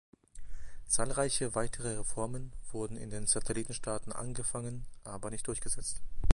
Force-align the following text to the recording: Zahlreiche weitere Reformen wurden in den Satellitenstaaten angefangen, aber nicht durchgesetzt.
Zahlreiche 0.87 1.53
weitere 1.53 1.91
Reformen 1.95 2.51
wurden 2.71 2.97
in 2.97 3.11
den 3.11 3.27
Satellitenstaaten 3.27 4.11
angefangen, 4.11 4.83
aber 5.03 5.29
nicht 5.29 5.45
durchgesetzt. 5.47 6.01